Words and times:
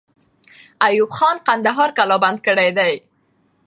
ایوب 0.87 1.11
خان 1.17 1.37
کندهار 1.47 1.89
قلابند 1.97 2.37
کړی 2.45 2.69
دی. 2.77 2.93